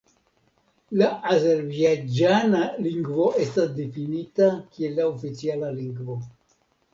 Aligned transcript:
La 1.01 1.09
azerbajĝana 1.33 2.61
lingvo 2.85 3.27
estas 3.45 3.69
difinita 3.77 4.49
kiel 4.73 4.97
la 5.03 5.07
oficiala 5.11 5.71
lingvo. 5.79 6.19